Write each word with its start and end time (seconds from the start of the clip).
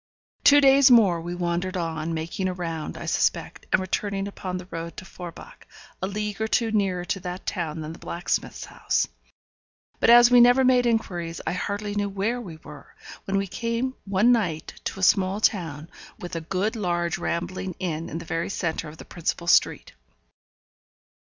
Two 0.43 0.59
days 0.59 0.89
more 0.89 1.21
we 1.21 1.35
wandered 1.35 1.77
on, 1.77 2.11
making 2.15 2.47
a 2.47 2.55
round, 2.55 2.97
I 2.97 3.05
suspect, 3.05 3.67
and 3.71 3.79
returning 3.79 4.27
upon 4.27 4.57
the 4.57 4.65
road 4.71 4.97
to 4.97 5.05
Forbach, 5.05 5.67
a 6.01 6.07
league 6.07 6.41
or 6.41 6.47
two 6.47 6.71
nearer 6.71 7.05
to 7.05 7.19
that 7.19 7.45
town 7.45 7.81
than 7.81 7.93
the 7.93 7.99
blacksmith's 7.99 8.65
house. 8.65 9.07
But 9.99 10.09
as 10.09 10.31
we 10.31 10.41
never 10.41 10.63
made 10.63 10.87
inquiries 10.87 11.39
I 11.45 11.53
hardly 11.53 11.93
knew 11.93 12.09
where 12.09 12.41
we 12.41 12.57
were, 12.63 12.95
when 13.25 13.37
we 13.37 13.45
came 13.45 13.93
one 14.05 14.31
night 14.31 14.81
to 14.85 14.99
a 14.99 15.03
small 15.03 15.39
town, 15.39 15.87
with 16.17 16.35
a 16.35 16.41
good 16.41 16.75
large 16.75 17.19
rambling 17.19 17.75
inn 17.77 18.09
in 18.09 18.17
the 18.17 18.25
very 18.25 18.49
centre 18.49 18.89
of 18.89 18.97
the 18.97 19.05
principal 19.05 19.45
street. 19.45 19.93